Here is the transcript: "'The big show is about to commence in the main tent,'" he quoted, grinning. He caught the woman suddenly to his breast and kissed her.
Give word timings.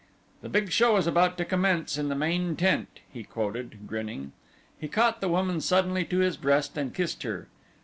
"'The 0.41 0.49
big 0.49 0.71
show 0.71 0.97
is 0.97 1.05
about 1.05 1.37
to 1.37 1.45
commence 1.45 1.95
in 1.95 2.09
the 2.09 2.15
main 2.15 2.55
tent,'" 2.55 3.01
he 3.13 3.23
quoted, 3.23 3.85
grinning. 3.87 4.31
He 4.79 4.87
caught 4.87 5.21
the 5.21 5.29
woman 5.29 5.61
suddenly 5.61 6.05
to 6.05 6.17
his 6.21 6.37
breast 6.37 6.75
and 6.75 6.91
kissed 6.91 7.21
her. 7.21 7.47